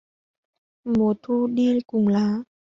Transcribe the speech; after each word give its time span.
Mùa 0.93 1.13
thu 1.21 1.35
đi 1.55 1.79
cùng 1.87 2.07
lá 2.07 2.25